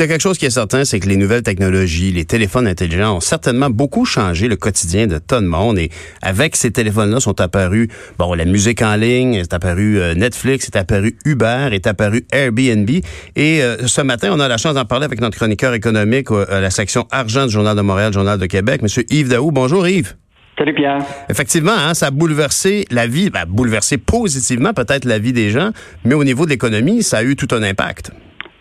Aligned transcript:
S'il 0.00 0.08
y 0.08 0.12
a 0.12 0.14
quelque 0.14 0.22
chose 0.22 0.38
qui 0.38 0.46
est 0.46 0.50
certain, 0.50 0.86
c'est 0.86 0.98
que 0.98 1.10
les 1.10 1.18
nouvelles 1.18 1.42
technologies, 1.42 2.10
les 2.10 2.24
téléphones 2.24 2.66
intelligents 2.66 3.16
ont 3.16 3.20
certainement 3.20 3.68
beaucoup 3.68 4.06
changé 4.06 4.48
le 4.48 4.56
quotidien 4.56 5.06
de 5.06 5.18
tonnes 5.18 5.44
de 5.44 5.50
monde. 5.50 5.78
Et 5.78 5.90
avec 6.22 6.56
ces 6.56 6.70
téléphones-là 6.70 7.20
sont 7.20 7.38
apparus, 7.38 7.88
bon, 8.16 8.32
la 8.32 8.46
musique 8.46 8.80
en 8.80 8.96
ligne, 8.96 9.34
est 9.34 9.52
apparu 9.52 10.00
euh, 10.00 10.14
Netflix, 10.14 10.68
est 10.68 10.76
apparu 10.76 11.18
Uber, 11.26 11.68
est 11.72 11.86
apparu 11.86 12.24
Airbnb. 12.32 12.88
Et 13.36 13.62
euh, 13.62 13.86
ce 13.86 14.00
matin, 14.00 14.30
on 14.32 14.40
a 14.40 14.48
la 14.48 14.56
chance 14.56 14.72
d'en 14.72 14.86
parler 14.86 15.04
avec 15.04 15.20
notre 15.20 15.36
chroniqueur 15.36 15.74
économique 15.74 16.30
euh, 16.30 16.46
à 16.48 16.60
la 16.60 16.70
section 16.70 17.06
argent 17.10 17.44
du 17.44 17.52
Journal 17.52 17.76
de 17.76 17.82
Montréal, 17.82 18.10
Journal 18.10 18.38
de 18.38 18.46
Québec, 18.46 18.80
Monsieur 18.80 19.04
Yves 19.10 19.28
Daou. 19.28 19.50
Bonjour 19.50 19.86
Yves. 19.86 20.14
Salut 20.56 20.72
Pierre. 20.72 21.00
Effectivement, 21.28 21.76
hein, 21.76 21.92
ça 21.92 22.06
a 22.06 22.10
bouleversé 22.10 22.86
la 22.90 23.06
vie, 23.06 23.28
ben, 23.28 23.44
bouleversé 23.46 23.98
positivement 23.98 24.72
peut-être 24.72 25.04
la 25.04 25.18
vie 25.18 25.34
des 25.34 25.50
gens, 25.50 25.72
mais 26.06 26.14
au 26.14 26.24
niveau 26.24 26.46
de 26.46 26.50
l'économie, 26.52 27.02
ça 27.02 27.18
a 27.18 27.22
eu 27.22 27.36
tout 27.36 27.54
un 27.54 27.62
impact. 27.62 28.12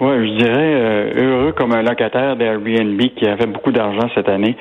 Oui, 0.01 0.29
je 0.29 0.37
dirais 0.37 0.73
euh, 0.75 1.11
heureux 1.17 1.51
comme 1.51 1.73
un 1.73 1.81
locataire 1.81 2.37
d'Airbnb 2.37 3.01
qui 3.17 3.27
a 3.27 3.35
fait 3.35 3.47
beaucoup 3.47 3.73
d'argent 3.73 4.09
cette 4.15 4.29
année. 4.29 4.55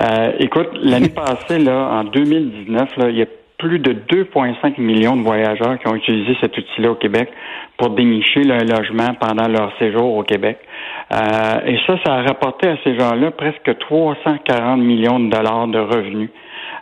Euh, 0.00 0.32
écoute, 0.38 0.70
l'année 0.80 1.08
passée, 1.14 1.58
là, 1.58 1.90
en 1.92 2.04
2019, 2.04 2.96
là, 2.96 3.10
il 3.10 3.18
y 3.18 3.22
a 3.22 3.26
plus 3.58 3.78
de 3.78 3.92
2,5 3.92 4.80
millions 4.80 5.16
de 5.16 5.22
voyageurs 5.22 5.78
qui 5.78 5.86
ont 5.86 5.94
utilisé 5.94 6.34
cet 6.40 6.56
outil-là 6.56 6.92
au 6.92 6.94
Québec 6.94 7.28
pour 7.76 7.90
dénicher 7.90 8.42
leur 8.42 8.60
logement 8.60 9.12
pendant 9.20 9.48
leur 9.48 9.70
séjour 9.78 10.16
au 10.16 10.22
Québec. 10.22 10.56
Euh, 11.12 11.60
et 11.66 11.78
ça, 11.86 11.96
ça 12.02 12.14
a 12.14 12.22
rapporté 12.22 12.68
à 12.68 12.76
ces 12.82 12.98
gens-là 12.98 13.32
presque 13.32 13.78
340 13.80 14.80
millions 14.80 15.20
de 15.20 15.28
dollars 15.28 15.68
de 15.68 15.78
revenus. 15.78 16.30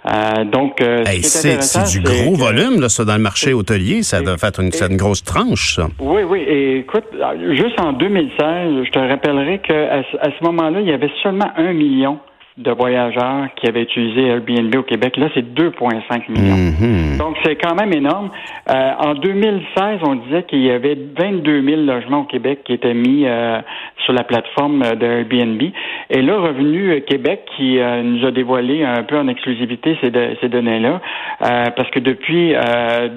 Euh, 0.07 0.45
donc, 0.45 0.81
euh, 0.81 1.05
c'est 1.23 1.91
du 1.91 2.01
gros 2.01 2.35
volume, 2.35 2.81
là, 2.81 2.89
ça, 2.89 3.05
dans 3.05 3.17
le 3.17 3.23
marché 3.23 3.53
hôtelier. 3.53 4.03
Ça 4.03 4.21
doit 4.21 4.39
faire 4.39 4.53
une, 4.59 4.71
une, 4.91 4.97
grosse 4.97 5.25
tranche, 5.25 5.77
ça. 5.77 5.89
Oui, 5.99 6.23
oui. 6.23 6.41
Et 6.41 6.79
écoute, 6.79 7.05
juste 7.51 7.81
en 7.81 7.93
2016, 7.93 8.85
je 8.85 8.91
te 8.91 8.99
rappellerai 8.99 9.59
qu'à 9.59 9.99
à 9.99 10.31
ce 10.31 10.45
moment-là, 10.45 10.81
il 10.81 10.89
y 10.89 10.93
avait 10.93 11.11
seulement 11.23 11.51
un 11.57 11.73
million 11.73 12.19
de 12.59 12.73
voyageurs 12.73 13.47
qui 13.57 13.69
avaient 13.69 13.83
utilisé 13.83 14.27
Airbnb 14.27 14.75
au 14.77 14.83
Québec. 14.83 15.17
Là, 15.17 15.29
c'est 15.33 15.55
2,5 15.55 16.29
millions. 16.29 16.57
Mhm. 16.57 17.17
Donc, 17.17 17.37
c'est 17.45 17.55
quand 17.55 17.77
même 17.77 17.93
énorme. 17.93 18.31
Euh, 18.69 18.93
en 18.99 19.15
2016, 19.15 20.01
on 20.03 20.17
disait 20.17 20.43
qu'il 20.43 20.63
y 20.63 20.71
avait 20.71 20.97
22 21.17 21.63
000 21.63 21.83
logements 21.83 22.21
au 22.23 22.25
Québec 22.25 22.61
qui 22.65 22.73
étaient 22.73 22.95
mis 22.95 23.27
euh, 23.27 23.61
sur 24.05 24.13
la 24.13 24.25
plateforme 24.25 24.83
de 24.97 25.07
Airbnb. 25.07 25.63
Et 26.11 26.21
là, 26.21 26.39
Revenu 26.41 27.01
Québec, 27.03 27.43
qui 27.57 27.79
euh, 27.79 28.03
nous 28.03 28.27
a 28.27 28.33
dévoilé 28.33 28.85
un 28.85 29.05
peu 29.05 29.17
en 29.17 29.29
exclusivité 29.29 29.97
ces, 30.03 30.11
ces 30.41 30.49
données-là, 30.49 31.01
parce 31.39 31.91
que 31.91 32.01
depuis 32.01 32.55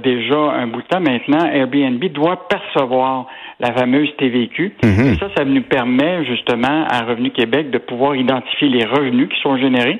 déjà 0.03 0.37
un 0.37 0.67
bout 0.67 0.81
de 0.81 0.87
temps 0.87 0.99
maintenant, 0.99 1.45
Airbnb 1.51 2.03
doit 2.11 2.47
percevoir 2.47 3.25
la 3.59 3.73
fameuse 3.73 4.09
TVQ. 4.17 4.73
Mhm. 4.83 5.17
ça, 5.17 5.27
ça 5.37 5.45
nous 5.45 5.61
permet 5.61 6.25
justement 6.25 6.85
à 6.89 7.01
Revenu 7.03 7.29
Québec 7.31 7.69
de 7.69 7.77
pouvoir 7.77 8.15
identifier 8.15 8.69
les 8.69 8.85
revenus 8.85 9.29
qui 9.31 9.41
sont 9.41 9.57
générés 9.57 9.99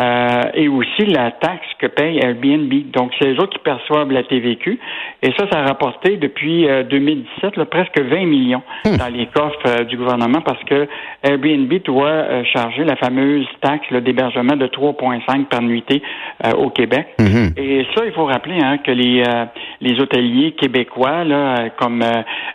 euh, 0.00 0.42
et 0.54 0.66
aussi 0.66 1.06
la 1.06 1.30
taxe 1.30 1.66
que 1.78 1.86
paye 1.86 2.18
Airbnb. 2.18 2.72
Donc, 2.90 3.12
c'est 3.18 3.28
les 3.28 3.38
autres 3.38 3.52
qui 3.52 3.60
perçoivent 3.60 4.10
la 4.10 4.24
TVQ. 4.24 4.78
Et 5.22 5.30
ça, 5.38 5.46
ça 5.50 5.60
a 5.60 5.66
rapporté 5.66 6.16
depuis 6.16 6.66
2017 6.90 7.58
euh, 7.58 7.64
presque 7.64 8.00
20 8.00 8.26
millions 8.26 8.62
hmm. 8.84 8.96
dans 8.96 9.06
les 9.06 9.26
coffres 9.26 9.66
euh, 9.66 9.84
du 9.84 9.96
gouvernement 9.96 10.40
parce 10.40 10.62
que 10.64 10.88
Airbnb 11.22 11.72
doit 11.84 12.44
charger 12.52 12.84
la 12.84 12.96
fameuse 12.96 13.46
taxe 13.60 13.92
d'hébergement 13.92 14.56
de 14.56 14.66
3,5 14.66 15.44
par 15.44 15.62
nuitée 15.62 16.02
au 16.58 16.70
Québec. 16.70 17.06
Hmm. 17.18 17.48
Et 17.56 17.86
ça, 17.94 18.04
il 18.04 18.12
faut 18.12 18.24
rappeler 18.24 18.58
hein, 18.62 18.78
que 18.78 18.90
les, 18.90 19.22
les 19.80 20.00
hôteliers 20.00 20.52
québécois, 20.52 21.24
là, 21.24 21.70
comme 21.78 22.04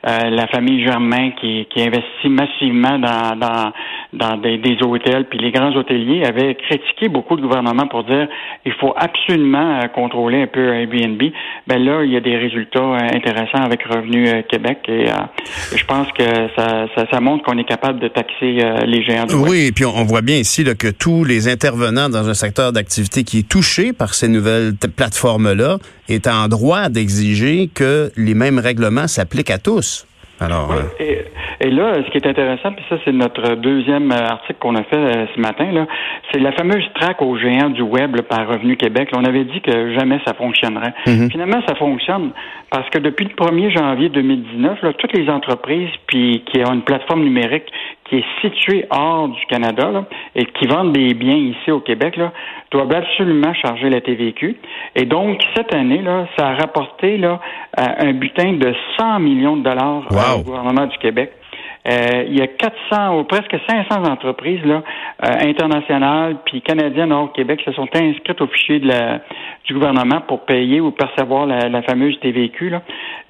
la 0.04 0.48
famille 0.48 0.86
Germain 0.86 1.32
qui, 1.40 1.66
qui 1.70 1.82
investit 1.82 2.30
massivement 2.30 3.00
dans, 3.00 3.36
dans, 3.36 3.72
dans 4.14 4.38
des, 4.38 4.58
des 4.58 4.78
hôtels, 4.84 5.26
puis 5.26 5.40
les 5.40 5.52
grands 5.52 5.76
hôteliers 5.76 6.24
avaient 6.26 6.56
critiqué 6.56 7.10
beaucoup 7.10 7.29
le 7.36 7.42
gouvernement 7.42 7.88
pour 7.88 8.04
dire 8.04 8.28
il 8.66 8.74
faut 8.74 8.94
absolument 8.96 9.80
euh, 9.80 9.88
contrôler 9.88 10.44
un 10.44 10.48
peu 10.48 10.74
Airbnb. 10.74 11.22
Ben 11.68 11.84
là, 11.84 12.04
il 12.04 12.12
y 12.12 12.18
a 12.18 12.20
des 12.20 12.38
résultats 12.38 12.80
euh, 12.80 13.00
intéressants 13.14 13.64
avec 13.64 13.84
Revenu 13.84 14.28
euh, 14.28 14.42
Québec 14.50 14.80
et 14.88 15.06
je 15.76 15.86
pense 15.86 16.08
que 16.12 16.24
ça, 16.56 16.88
ça, 16.96 17.06
ça 17.12 17.20
montre 17.20 17.44
qu'on 17.44 17.58
est 17.58 17.68
capable 17.68 18.00
de 18.00 18.08
taxer 18.08 18.60
les 18.86 19.04
géants 19.04 19.26
du 19.26 19.36
Oui, 19.36 19.68
et 19.68 19.72
puis 19.72 19.86
on, 19.86 20.04
voit 20.04 20.22
bien 20.22 20.38
ici 20.38 20.64
là, 20.64 20.76
que 20.76 20.88
tous 20.88 21.24
les 21.24 21.48
intervenants 21.48 22.10
dans 22.10 22.28
un 22.28 22.34
secteur 22.34 22.72
d'activité 22.72 23.24
qui 23.24 23.40
est 23.40 23.50
touché 23.50 23.94
par 23.94 24.14
ces 24.14 24.28
nouvelles 24.28 24.74
plateformes-là 24.96 25.78
est 26.08 26.28
en 26.28 26.48
droit 26.48 26.90
d'exiger 26.90 27.70
que 27.74 28.12
les 28.18 28.34
mêmes 28.34 28.60
règlements 28.60 29.08
s'appliquent 29.08 29.52
à 29.52 29.58
tous. 29.58 30.06
Alors, 30.42 30.74
et 31.62 31.70
là, 31.72 31.96
ce 32.06 32.10
qui 32.12 32.18
est 32.18 32.28
intéressant, 32.28 32.72
puis 32.72 32.86
ça, 32.90 32.96
c'est 33.04 33.12
notre 33.12 33.56
deuxième 33.56 34.12
euh, 34.12 34.28
article 34.30 34.60
qu'on 34.60 34.76
a 34.76 34.84
fait 34.84 34.96
euh, 34.96 35.26
ce 35.36 35.42
matin, 35.42 35.72
là, 35.72 35.86
c'est 36.32 36.40
la 36.40 36.54
fameuse 36.54 36.84
traque 36.96 37.22
aux 37.22 37.38
géants 37.38 37.70
du 37.70 37.82
web 37.82 38.22
par 38.22 38.48
Revenu 38.48 38.78
Québec. 38.78 39.10
on 39.14 39.26
avait 39.26 39.44
dit 39.44 39.60
que 39.62 39.94
jamais 39.94 40.20
ça 40.26 40.34
fonctionnerait. 40.34 40.94
Mhm. 41.06 41.30
Finalement, 41.32 41.62
ça 41.68 41.76
fonctionne 41.76 42.32
parce 42.72 42.90
que 42.90 43.00
depuis 43.00 43.26
le 43.26 43.34
1er 43.34 43.78
janvier 43.78 44.10
2019, 44.10 44.82
là, 44.82 44.94
toutes 44.94 45.14
les 45.18 45.30
entreprises 45.30 45.90
puis 46.08 46.44
qui 46.46 46.62
ont 46.64 46.74
une 46.74 46.84
plateforme 46.84 47.24
numérique 47.24 47.66
qui 48.10 48.18
est 48.18 48.26
située 48.42 48.86
hors 48.90 49.30
du 49.30 49.46
Canada 49.46 49.92
là, 49.92 50.06
et 50.36 50.46
qui 50.46 50.66
vendent 50.66 50.94
des 50.94 51.14
biens 51.14 51.36
ici 51.36 51.72
au 51.72 51.80
Québec 51.80 52.18
là, 52.18 52.32
doivent 52.72 52.94
absolument 52.94 53.54
charger 53.54 53.90
la 53.90 54.02
TVQ. 54.02 54.58
Et 54.96 55.06
donc, 55.06 55.40
cette 55.56 55.74
année, 55.74 56.02
là, 56.02 56.28
ça 56.38 56.48
a 56.48 56.56
rapporté 56.56 57.18
là, 57.18 57.40
un 57.78 58.14
butin 58.14 58.54
de 58.54 58.74
100 58.98 59.20
millions 59.20 59.58
de 59.58 59.64
dollars 59.64 60.04
au 60.38 60.44
gouvernement 60.44 60.88
du 60.88 60.98
Québec. 60.98 61.34
Euh, 61.90 62.26
il 62.28 62.38
y 62.38 62.42
a 62.42 62.48
400 62.48 63.20
ou 63.20 63.24
presque 63.24 63.56
500 63.68 64.04
entreprises 64.04 64.64
là, 64.66 64.84
euh, 65.26 65.50
internationales 65.50 66.38
puis 66.46 66.62
canadiennes 66.62 67.12
hors 67.12 67.32
Québec 67.34 67.62
se 67.66 67.72
sont 67.72 67.88
inscrites 67.94 68.42
au 68.42 68.48
fichier 68.48 68.80
de 68.80 68.88
la, 68.88 69.22
du 69.66 69.74
gouvernement 69.74 70.22
pour 70.28 70.46
payer 70.46 70.82
ou 70.82 70.92
percevoir 70.92 71.48
la, 71.48 71.82
fameuse 71.84 72.20
TVQ. 72.20 72.70
Là. 72.70 72.82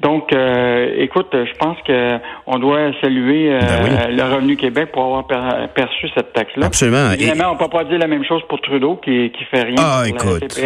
Donc, 0.02 0.34
euh, 0.34 0.94
écoute, 0.98 1.28
je 1.32 1.54
pense 1.58 1.78
que 1.88 2.18
on 2.48 2.60
doit 2.60 2.92
saluer 3.02 3.50
ben 3.50 4.16
le 4.16 4.24
Revenu 4.24 4.58
Québec 4.58 4.90
pour 4.92 5.04
avoir 5.04 5.28
perçu 5.74 6.10
cette 6.16 6.34
taxe-là. 6.34 6.66
Absolument. 6.66 7.12
Évidemment, 7.12 7.54
on 7.54 7.58
peut 7.58 7.70
pas 7.70 7.84
dire 7.84 8.00
la 8.00 8.08
même 8.08 8.26
chose 8.26 8.42
pour 8.50 8.60
Trudeau 8.62 8.96
qui, 8.98 9.32
qui 9.32 9.44
fait 9.46 9.64
rien 9.64 9.76
ah, 9.78 10.04
pour 10.18 10.38
écoute. 10.38 10.60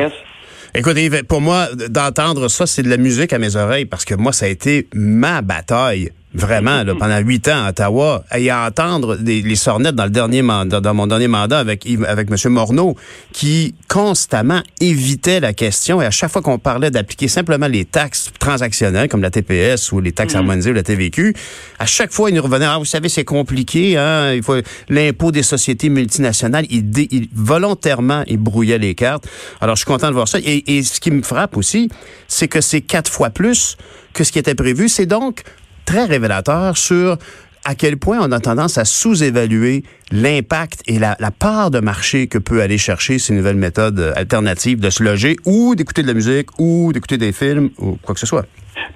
Écoute, 0.75 0.97
pour 1.27 1.41
moi, 1.41 1.67
d'entendre 1.89 2.47
ça, 2.47 2.65
c'est 2.65 2.81
de 2.81 2.89
la 2.89 2.97
musique 2.97 3.33
à 3.33 3.37
mes 3.37 3.55
oreilles 3.55 3.85
parce 3.85 4.05
que 4.05 4.15
moi, 4.15 4.31
ça 4.31 4.47
a 4.47 4.49
été 4.49 4.87
ma 4.95 5.41
bataille 5.41 6.09
Vraiment, 6.35 6.83
là, 6.83 6.95
pendant 6.95 7.19
huit 7.19 7.47
ans 7.47 7.65
à 7.65 7.69
Ottawa, 7.69 8.23
et 8.35 8.49
à 8.49 8.65
entendre 8.65 9.17
les 9.23 9.55
sornettes 9.55 9.93
dans 9.93 10.05
le 10.05 10.09
dernier 10.09 10.41
mandat, 10.41 10.81
dans 10.81 10.93
mon 10.95 11.05
dernier 11.05 11.27
mandat 11.27 11.59
avec 11.59 11.87
avec 12.07 12.29
M. 12.31 12.51
Morneau, 12.51 12.95
qui 13.31 13.75
constamment 13.87 14.61
évitait 14.81 15.39
la 15.39 15.53
question 15.53 16.01
et 16.01 16.05
à 16.05 16.11
chaque 16.11 16.31
fois 16.31 16.41
qu'on 16.41 16.57
parlait 16.57 16.89
d'appliquer 16.89 17.27
simplement 17.27 17.67
les 17.67 17.85
taxes 17.85 18.31
transactionnelles 18.39 19.09
comme 19.09 19.21
la 19.21 19.29
TPS 19.29 19.91
ou 19.91 19.99
les 19.99 20.11
taxes 20.11 20.33
mm. 20.33 20.37
harmonisées 20.37 20.71
ou 20.71 20.73
la 20.73 20.83
TVQ, 20.83 21.35
à 21.77 21.85
chaque 21.85 22.11
fois 22.11 22.29
il 22.29 22.35
nous 22.35 22.41
revenait 22.41 22.65
ah 22.65 22.77
vous 22.79 22.85
savez 22.85 23.09
c'est 23.09 23.25
compliqué 23.25 23.97
hein, 23.97 24.33
il 24.33 24.41
faut 24.41 24.55
l'impôt 24.89 25.31
des 25.31 25.43
sociétés 25.43 25.89
multinationales, 25.89 26.65
il, 26.69 27.27
volontairement 27.35 28.23
il 28.27 28.37
brouillait 28.37 28.79
les 28.79 28.95
cartes. 28.95 29.27
Alors 29.61 29.75
je 29.75 29.81
suis 29.81 29.87
content 29.87 30.07
de 30.07 30.13
voir 30.13 30.27
ça 30.27 30.39
et, 30.39 30.77
et 30.77 30.83
ce 30.83 30.99
qui 30.99 31.11
me 31.11 31.21
frappe 31.21 31.57
aussi, 31.57 31.89
c'est 32.27 32.47
que 32.47 32.61
c'est 32.61 32.81
quatre 32.81 33.11
fois 33.11 33.29
plus 33.29 33.77
que 34.13 34.23
ce 34.23 34.31
qui 34.31 34.39
était 34.39 34.55
prévu. 34.55 34.89
C'est 34.89 35.05
donc 35.05 35.43
très 35.85 36.05
révélateur 36.05 36.77
sur 36.77 37.17
à 37.65 37.75
quel 37.75 37.97
point 37.97 38.19
on 38.21 38.31
a 38.31 38.39
tendance 38.39 38.77
à 38.77 38.85
sous-évaluer 38.85 39.83
l'impact 40.11 40.81
et 40.87 40.99
la, 40.99 41.15
part 41.37 41.71
de 41.71 41.79
marché 41.79 42.27
que 42.27 42.37
peut 42.37 42.61
aller 42.61 42.77
chercher 42.77 43.19
ces 43.19 43.33
nouvelles 43.33 43.55
méthodes 43.55 44.13
alternatives 44.15 44.79
de 44.79 44.89
se 44.89 45.03
loger 45.03 45.37
ou 45.45 45.75
d'écouter 45.75 46.01
de 46.01 46.07
la 46.07 46.13
musique 46.13 46.59
ou 46.59 46.91
d'écouter 46.93 47.17
des 47.17 47.31
films 47.31 47.69
ou 47.77 47.97
quoi 48.01 48.13
que 48.13 48.19
ce 48.19 48.25
soit. 48.25 48.45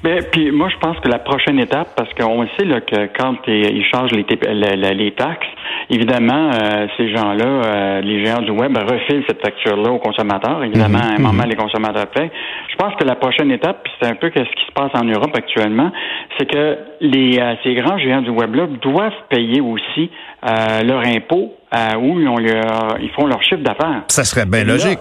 Mais 0.04 0.22
puis 0.32 0.52
moi, 0.52 0.70
je 0.70 0.78
pense 0.78 1.00
que 1.00 1.08
la 1.08 1.20
prochaine 1.20 1.60
étape, 1.60 1.90
parce 1.96 2.14
qu'on 2.14 2.46
sait 2.58 2.66
là, 2.66 2.82
que 2.82 3.10
quand 3.18 3.36
ils 3.48 3.86
changent 3.86 4.12
les, 4.12 4.26
les 4.94 5.12
taxes, 5.12 5.48
évidemment, 5.90 6.52
euh, 6.52 6.88
ces 6.98 7.14
gens-là, 7.14 7.46
euh, 7.46 8.02
les 8.02 8.26
géants 8.26 8.42
du 8.42 8.52
web, 8.52 8.78
refilent 8.78 9.24
cette 9.28 9.42
facture-là 9.42 9.92
aux 9.92 10.00
consommateurs. 10.00 10.64
Évidemment, 10.64 11.00
à 11.00 11.16
un 11.16 11.20
moment, 11.20 11.44
les 11.44 11.56
consommateurs 11.56 12.08
payent. 12.08 12.32
Je 12.70 12.76
pense 12.76 12.94
que 12.96 13.04
la 13.04 13.16
prochaine 13.16 13.52
étape, 13.52 13.84
puis 13.84 13.94
c'est 14.02 14.10
un 14.10 14.16
peu 14.16 14.32
ce 14.34 14.42
qui 14.42 14.66
se 14.68 14.72
passe 14.74 14.92
en 14.94 15.04
Europe 15.04 15.32
actuellement, 15.36 15.92
c'est 16.38 16.46
que 16.46 16.78
les 17.02 17.40
euh, 17.40 17.56
ces 17.64 17.74
grands 17.74 17.98
géants 17.98 18.22
du 18.22 18.30
web-là 18.30 18.68
doivent 18.82 19.12
payer 19.30 19.62
aussi 19.62 20.10
leur 20.44 21.06
impôt 21.06 21.54
où 22.00 22.20
ils, 22.20 22.28
ont 22.28 22.38
ils 22.40 23.10
font 23.16 23.26
leur 23.26 23.42
chiffre 23.44 23.62
d'affaires. 23.62 24.04
Ça 24.08 24.24
serait 24.24 24.46
bien 24.46 24.64
logique. 24.64 25.00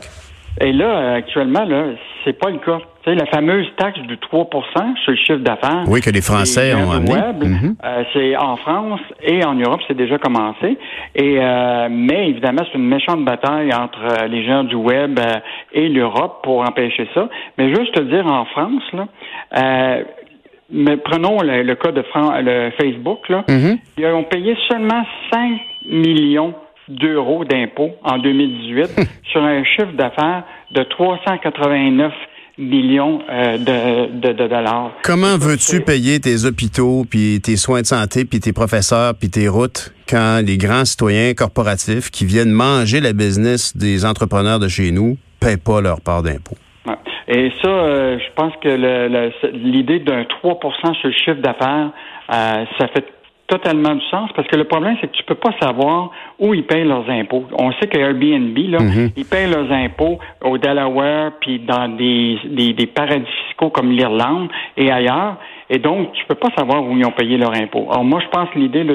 Et 0.60 0.72
là, 0.72 1.14
actuellement, 1.14 1.64
là, 1.64 1.84
c'est 2.26 2.38
pas 2.38 2.50
le 2.50 2.58
cas. 2.58 2.78
Tu 3.04 3.10
sais, 3.10 3.14
la 3.14 3.26
fameuse 3.26 3.66
taxe 3.76 4.00
de 4.00 4.16
3% 4.16 4.96
sur 5.04 5.12
le 5.12 5.16
chiffre 5.16 5.38
d'affaires. 5.38 5.84
Oui, 5.86 6.00
que 6.00 6.10
les 6.10 6.20
Français 6.20 6.74
ont 6.74 6.90
amené. 6.90 7.14
Mhm. 7.14 7.76
Euh, 7.84 8.04
c'est 8.12 8.36
en 8.36 8.56
France 8.56 9.00
et 9.22 9.44
en 9.44 9.54
Europe, 9.54 9.80
c'est 9.86 9.96
déjà 9.96 10.18
commencé. 10.18 10.76
Et 11.14 11.38
euh, 11.38 11.88
mais 11.88 12.30
évidemment, 12.30 12.62
c'est 12.66 12.76
une 12.76 12.88
méchante 12.88 13.24
bataille 13.24 13.72
entre 13.72 14.00
euh, 14.00 14.26
les 14.26 14.44
gens 14.44 14.64
du 14.64 14.74
web 14.74 15.20
et 15.72 15.88
l'Europe 15.88 16.40
pour 16.42 16.60
empêcher 16.60 17.08
ça. 17.14 17.28
Mais 17.58 17.72
juste 17.72 17.94
te 17.94 18.02
dire, 18.02 18.26
en 18.26 18.44
France, 18.46 18.82
là, 18.92 20.02
mais 20.68 20.96
prenons 20.96 21.38
le, 21.42 21.74
cas 21.74 21.92
de 21.92 22.02
le 22.42 22.70
Facebook, 22.80 23.28
là, 23.28 23.44
mhm. 23.48 23.78
ils 23.98 24.06
ont 24.06 24.24
payé 24.24 24.56
seulement 24.68 25.04
5 25.32 25.60
millions 25.88 26.54
d'euros 26.88 27.44
d'impôts 27.44 27.92
en 28.02 28.18
2018 28.18 29.08
sur 29.32 29.42
un 29.42 29.64
chiffre 29.64 29.92
d'affaires 29.92 30.44
de 30.72 30.82
389 30.82 32.12
millions 32.58 33.20
euh, 33.28 33.58
de, 33.58 34.32
de, 34.32 34.48
dollars. 34.48 34.92
Comment 35.02 35.36
veux-tu 35.36 35.82
payer 35.82 36.20
tes 36.20 36.46
hôpitaux, 36.46 37.04
puis 37.08 37.40
tes 37.42 37.56
soins 37.56 37.82
de 37.82 37.86
santé, 37.86 38.24
puis 38.24 38.40
tes 38.40 38.52
professeurs, 38.52 39.14
puis 39.18 39.28
tes 39.28 39.48
routes 39.48 39.92
quand 40.08 40.40
les 40.44 40.56
grands 40.56 40.84
citoyens 40.84 41.34
corporatifs 41.34 42.10
qui 42.10 42.24
viennent 42.24 42.52
manger 42.52 43.00
la 43.00 43.12
business 43.12 43.76
des 43.76 44.06
entrepreneurs 44.06 44.58
de 44.58 44.68
chez 44.68 44.90
nous 44.90 45.18
paient 45.40 45.58
pas 45.58 45.80
leur 45.80 46.00
part 46.00 46.22
d'impôts? 46.22 46.56
Et 47.28 47.50
ça, 47.60 47.68
euh, 47.68 48.18
je 48.18 48.32
pense 48.36 48.52
que 48.62 48.68
l'idée 49.52 49.98
d'un 49.98 50.22
3% 50.22 50.94
sur 50.94 51.08
le 51.08 51.12
chiffre 51.12 51.42
d'affaires, 51.42 51.90
euh, 52.32 52.64
ça 52.78 52.88
fait 52.88 53.04
totalement 53.46 53.94
du 53.94 54.04
sens 54.06 54.30
parce 54.34 54.48
que 54.48 54.56
le 54.56 54.64
problème, 54.64 54.96
c'est 55.00 55.08
que 55.08 55.16
tu 55.16 55.24
peux 55.24 55.34
pas 55.36 55.52
savoir 55.60 56.10
où 56.38 56.54
ils 56.54 56.64
payent 56.64 56.86
leurs 56.86 57.08
impôts. 57.08 57.44
On 57.58 57.72
sait 57.72 57.86
que 57.86 57.98
Airbnb, 57.98 58.56
là, 58.70 58.80
mhm. 58.80 59.10
ils 59.16 59.24
payent 59.24 59.50
leurs 59.50 59.70
impôts 59.70 60.18
au 60.44 60.58
Delaware 60.58 61.32
puis 61.40 61.60
dans 61.60 61.88
des, 61.88 62.38
des, 62.44 62.72
des 62.72 62.86
paradis 62.86 63.26
fiscaux 63.48 63.70
comme 63.70 63.90
l'Irlande 63.90 64.48
et 64.76 64.90
ailleurs. 64.90 65.36
Et 65.68 65.78
donc, 65.78 66.12
tu 66.12 66.24
peux 66.26 66.34
pas 66.34 66.48
savoir 66.56 66.84
où 66.84 66.96
ils 66.96 67.04
ont 67.04 67.12
payé 67.12 67.36
leurs 67.36 67.54
impôts. 67.54 67.88
Alors 67.90 68.04
moi, 68.04 68.20
je 68.20 68.28
pense 68.28 68.48
l'idée 68.54 68.84
de 68.84 68.94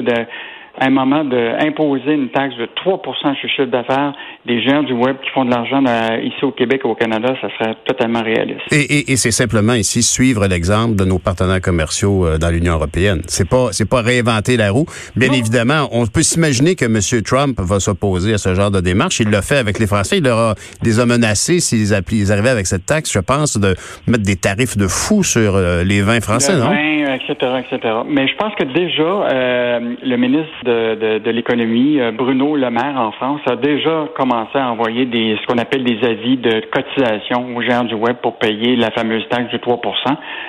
à 0.82 0.86
un 0.86 0.90
moment 0.90 1.24
d'imposer 1.24 2.14
une 2.14 2.28
taxe 2.30 2.56
de 2.56 2.68
3 2.74 3.02
sur 3.20 3.28
le 3.28 3.48
chiffre 3.48 3.64
d'affaires 3.66 4.14
des 4.46 4.60
géants 4.60 4.82
du 4.82 4.92
web 4.92 5.16
qui 5.22 5.30
font 5.30 5.44
de 5.44 5.50
l'argent 5.50 5.80
ici 6.24 6.44
au 6.44 6.50
Québec 6.50 6.80
et 6.84 6.88
au 6.88 6.96
Canada, 6.96 7.34
ça 7.40 7.48
serait 7.56 7.76
totalement 7.84 8.22
réaliste. 8.22 8.62
Et, 8.72 9.16
c'est 9.16 9.30
simplement 9.30 9.74
ici 9.74 10.02
suivre 10.02 10.46
l'exemple 10.48 10.96
de 10.96 11.04
nos 11.04 11.20
partenaires 11.20 11.60
commerciaux 11.60 12.26
euh, 12.26 12.38
dans 12.38 12.50
l'Union 12.50 12.74
européenne. 12.74 13.20
C'est 13.28 13.48
pas 13.48 13.68
c'est 13.70 13.88
pas 13.88 14.02
réinventer 14.02 14.56
la 14.56 14.72
roue. 14.72 14.86
Bien 15.14 15.32
évidemment, 15.32 15.88
on 15.92 16.06
peut 16.06 16.22
s'imaginer 16.22 16.74
que 16.74 16.86
M. 16.86 17.22
Trump 17.22 17.60
va 17.60 17.78
s'opposer 17.78 18.34
à 18.34 18.38
ce 18.38 18.54
genre 18.54 18.72
de 18.72 18.80
démarche. 18.80 19.20
Il 19.20 19.30
l'a 19.30 19.42
fait 19.42 19.58
avec 19.58 19.78
les 19.78 19.86
Français. 19.86 20.18
Il 20.18 20.24
leur 20.24 20.38
a, 20.38 20.54
les 20.82 20.98
a 20.98 21.06
menacés 21.06 21.60
s'ils 21.60 21.94
arrivaient 21.94 22.48
avec 22.48 22.66
cette 22.66 22.86
taxe, 22.86 23.12
je 23.12 23.20
pense, 23.20 23.56
de 23.56 23.76
mettre 24.08 24.24
des 24.24 24.36
tarifs 24.36 24.76
de 24.76 24.88
fou 24.88 25.22
sur 25.22 25.54
euh, 25.54 25.84
les 25.84 26.02
vins 26.02 26.20
français, 26.20 26.56
non? 26.56 26.72
etc., 27.14 27.34
etc. 27.60 27.94
Mais 28.06 28.26
je 28.28 28.36
pense 28.36 28.54
que 28.54 28.64
déjà, 28.64 29.02
euh, 29.02 29.94
le 30.02 30.16
ministre 30.16 30.52
de, 30.64 30.71
de, 30.74 31.30
l'économie, 31.30 32.00
euh, 32.00 32.12
Bruno 32.12 32.56
Le 32.56 32.70
Maire 32.70 32.96
en 32.96 33.12
France, 33.12 33.40
a 33.46 33.56
déjà 33.56 34.08
commencé 34.16 34.58
à 34.58 34.70
envoyer 34.70 35.06
des 35.06 35.36
ce 35.40 35.46
qu'on 35.46 35.58
appelle 35.58 35.84
des 35.84 35.98
avis 36.06 36.36
de 36.36 36.62
cotisation 36.72 37.56
aux 37.56 37.62
géants 37.62 37.84
du 37.84 37.94
web 37.94 38.16
pour 38.22 38.38
payer 38.38 38.76
la 38.76 38.90
fameuse 38.90 39.22
taxe 39.30 39.50
du 39.50 39.56
3% 39.56 39.78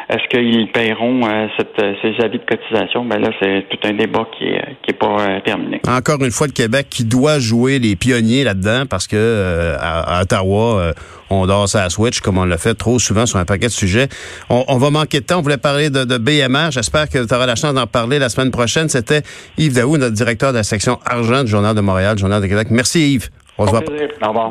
Est-ce 0.10 0.28
qu'ils 0.30 0.72
paieront 0.72 1.22
euh, 1.26 1.48
cette, 1.58 1.82
ces 2.02 2.24
avis 2.24 2.40
de 2.40 2.46
cotisation? 2.46 3.06
Ben 3.06 3.20
là, 3.20 3.30
c'est 3.42 3.66
tout 3.70 3.88
un 3.88 3.94
débat 3.94 4.26
qui 4.38 4.46
est, 4.46 4.78
qui 4.84 4.92
est 4.92 5.00
pas 5.00 5.40
terminé. 5.46 5.82
Encore 5.88 6.24
une 6.24 6.32
fois, 6.32 6.48
le 6.48 6.54
Québec 6.54 6.88
qui 6.90 7.06
doit 7.06 7.40
jouer 7.40 7.80
les 7.80 7.96
pionniers 7.96 8.44
là-dedans 8.44 8.84
parce 8.90 9.08
que 9.08 9.76
à, 9.80 10.22
Ottawa, 10.22 10.94
on 11.34 11.46
dort 11.46 11.68
sa 11.68 11.90
Switch 11.90 12.20
comme 12.22 12.38
on 12.38 12.46
l'a 12.46 12.58
fait 12.58 12.76
trop 12.76 13.00
souvent 13.00 13.26
sur 13.26 13.40
un 13.40 13.46
paquet 13.46 13.68
de 13.68 13.72
sujets. 13.72 14.10
On, 14.50 14.78
va 14.78 14.90
manquer 14.90 15.20
de 15.20 15.26
temps. 15.26 15.40
On 15.40 15.42
voulait 15.42 15.58
parler 15.58 15.90
de, 15.90 16.04
de 16.04 16.18
BMR. 16.18 16.72
J'espère 16.72 17.10
que 17.10 17.24
tu 17.24 17.34
auras 17.34 17.46
la 17.46 17.56
chance 17.56 17.74
d'en 17.74 17.88
parler 17.88 18.20
la 18.20 18.30
semaine 18.30 18.52
prochaine. 18.52 18.90
C'était 18.90 19.24
Yves 19.58 19.76
Daou, 19.76 19.98
notre 19.98 20.14
directeur 20.14 20.52
de 20.52 20.58
la 20.58 20.64
section 20.64 21.00
argent 21.06 21.44
du 21.44 21.50
Journal 21.50 21.76
de 21.76 21.82
Montréal, 21.82 22.18
Journal 22.18 22.42
de 22.42 22.48
Québec. 22.48 22.68
Merci 22.72 23.14
Yves. 23.14 23.30
On, 23.58 23.68
se, 23.68 23.72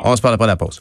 on 0.04 0.16
se 0.16 0.22
parle 0.22 0.34
après 0.34 0.46
la 0.46 0.56
pause. 0.56 0.78